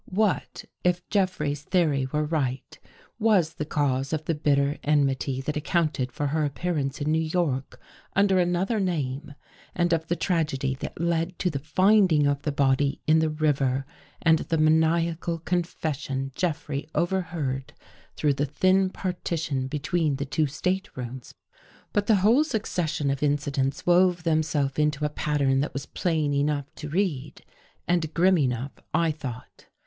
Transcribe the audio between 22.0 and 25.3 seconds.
the whole succession of inci dents wove themselves into a